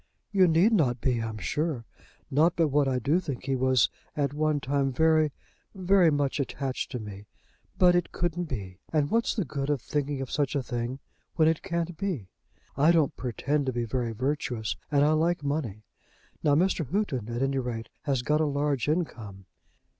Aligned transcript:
"You 0.31 0.47
need 0.47 0.73
not 0.73 0.99
be, 0.99 1.21
I'm 1.21 1.37
sure. 1.37 1.85
Not 2.31 2.55
but 2.55 2.69
what 2.69 2.87
I 2.87 2.97
do 2.97 3.19
think 3.19 3.43
he 3.45 3.55
was 3.55 3.87
at 4.17 4.33
one 4.33 4.59
time 4.59 4.91
very 4.91 5.31
very 5.75 6.09
much 6.09 6.39
attached 6.39 6.91
to 6.93 6.99
me. 6.99 7.27
But 7.77 7.93
it 7.93 8.11
couldn't 8.11 8.45
be. 8.45 8.79
And 8.91 9.11
what's 9.11 9.35
the 9.35 9.45
good 9.45 9.69
of 9.69 9.79
thinking 9.79 10.19
of 10.19 10.31
such 10.31 10.55
a 10.55 10.63
thing 10.63 10.97
when 11.35 11.47
it 11.47 11.61
can't 11.61 11.97
be? 11.97 12.29
I 12.75 12.91
don't 12.91 13.15
pretend 13.15 13.67
to 13.67 13.73
be 13.73 13.85
very 13.85 14.11
virtuous, 14.13 14.75
and 14.89 15.05
I 15.05 15.11
like 15.11 15.43
money. 15.43 15.83
Now 16.41 16.55
Mr. 16.55 16.87
Houghton, 16.89 17.29
at 17.29 17.43
any 17.43 17.59
rate, 17.59 17.89
has 18.05 18.23
got 18.23 18.41
a 18.41 18.45
large 18.45 18.87
income. 18.89 19.45